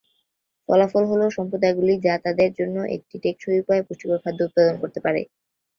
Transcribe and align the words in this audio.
ফলাফল 0.69 1.03
হ'ল 1.09 1.21
সম্প্রদায়গুলি 1.37 1.93
যা 2.05 2.13
তাদের 2.25 2.49
জন্য 2.59 2.75
একটি 2.95 3.15
টেকসই 3.23 3.61
উপায়ে 3.63 3.85
পুষ্টিকর 3.87 4.19
খাদ্য 4.23 4.39
উৎপাদন 4.47 4.75
করতে 4.81 4.99
পারে। 5.05 5.21